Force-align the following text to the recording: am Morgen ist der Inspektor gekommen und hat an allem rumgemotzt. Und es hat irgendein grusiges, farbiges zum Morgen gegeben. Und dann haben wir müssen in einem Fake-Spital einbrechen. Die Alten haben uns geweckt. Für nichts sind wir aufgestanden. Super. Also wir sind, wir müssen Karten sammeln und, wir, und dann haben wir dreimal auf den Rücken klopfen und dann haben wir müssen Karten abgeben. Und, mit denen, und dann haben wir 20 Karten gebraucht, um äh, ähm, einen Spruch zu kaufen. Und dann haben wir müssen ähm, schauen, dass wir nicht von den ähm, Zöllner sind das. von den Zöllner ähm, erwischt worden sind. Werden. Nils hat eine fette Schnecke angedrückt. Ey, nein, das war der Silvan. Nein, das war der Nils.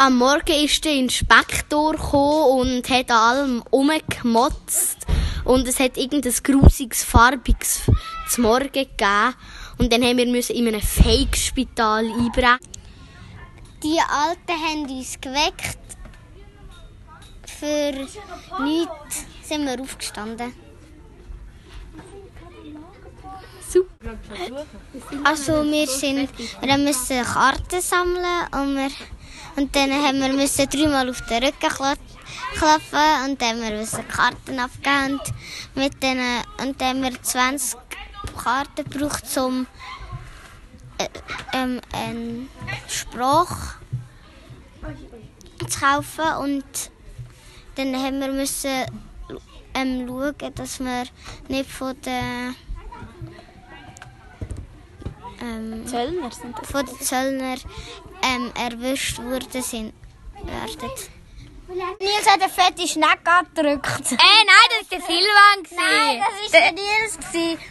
am 0.00 0.16
Morgen 0.16 0.64
ist 0.64 0.82
der 0.86 0.94
Inspektor 0.94 1.92
gekommen 1.92 2.60
und 2.60 2.88
hat 2.88 3.10
an 3.10 3.16
allem 3.16 3.62
rumgemotzt. 3.70 4.96
Und 5.44 5.68
es 5.68 5.78
hat 5.78 5.98
irgendein 5.98 6.32
grusiges, 6.42 7.04
farbiges 7.04 7.82
zum 8.30 8.44
Morgen 8.44 8.72
gegeben. 8.72 9.34
Und 9.76 9.92
dann 9.92 10.02
haben 10.02 10.16
wir 10.16 10.26
müssen 10.26 10.56
in 10.56 10.68
einem 10.68 10.80
Fake-Spital 10.80 12.06
einbrechen. 12.06 12.58
Die 13.82 13.98
Alten 13.98 14.62
haben 14.64 14.90
uns 14.90 15.20
geweckt. 15.20 15.78
Für 17.46 17.92
nichts 18.62 19.26
sind 19.42 19.66
wir 19.66 19.82
aufgestanden. 19.82 20.54
Super. 23.68 24.18
Also 25.24 25.62
wir 25.64 25.86
sind, 25.86 26.30
wir 26.38 26.78
müssen 26.78 27.22
Karten 27.22 27.80
sammeln 27.82 28.46
und, 28.52 28.76
wir, 28.76 28.90
und 29.56 29.74
dann 29.74 29.92
haben 29.92 30.20
wir 30.20 30.66
dreimal 30.66 31.10
auf 31.10 31.20
den 31.26 31.44
Rücken 31.44 31.68
klopfen 32.54 33.24
und 33.24 33.40
dann 33.40 33.48
haben 33.48 33.62
wir 33.62 33.78
müssen 33.78 34.06
Karten 34.08 34.58
abgeben. 34.58 35.20
Und, 35.20 35.34
mit 35.74 36.02
denen, 36.02 36.42
und 36.60 36.80
dann 36.80 36.88
haben 36.88 37.02
wir 37.02 37.22
20 37.22 37.78
Karten 38.36 38.88
gebraucht, 38.88 39.24
um 39.38 39.66
äh, 40.98 41.08
ähm, 41.52 41.80
einen 41.92 42.48
Spruch 42.88 43.56
zu 45.68 45.80
kaufen. 45.80 46.36
Und 46.40 46.90
dann 47.76 47.94
haben 47.96 48.20
wir 48.20 48.32
müssen 48.32 48.86
ähm, 49.74 50.06
schauen, 50.06 50.54
dass 50.54 50.80
wir 50.80 51.04
nicht 51.48 51.70
von 51.70 52.00
den 52.00 52.54
ähm, 55.40 55.86
Zöllner 55.86 56.30
sind 56.30 56.58
das. 56.58 56.70
von 56.70 56.86
den 56.86 57.00
Zöllner 57.00 57.56
ähm, 58.22 58.52
erwischt 58.54 59.18
worden 59.18 59.62
sind. 59.62 59.92
Werden. 60.44 60.90
Nils 62.00 62.26
hat 62.26 62.42
eine 62.42 62.50
fette 62.50 62.88
Schnecke 62.88 63.30
angedrückt. 63.30 64.12
Ey, 64.12 64.16
nein, 64.18 64.68
das 64.80 64.90
war 64.90 64.98
der 64.98 65.00
Silvan. 65.06 65.76
Nein, 65.76 66.18
das 66.18 66.52
war 66.52 66.60
der 66.60 66.72
Nils. 66.72 67.18